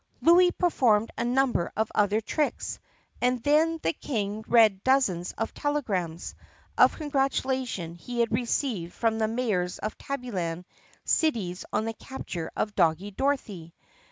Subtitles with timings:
[0.19, 2.79] Louis performed a number of other tricks,
[3.21, 6.33] and then the King read dozens of telegrams
[6.75, 10.65] of congratulation he had received from the mayors of Tabbyland
[11.05, 13.75] cities on the capture of Doggie Dorothy.